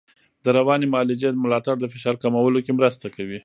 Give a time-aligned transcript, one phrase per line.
[0.43, 3.39] د رواني معالجې ملاتړ د فشار کمولو کې مرسته کوي.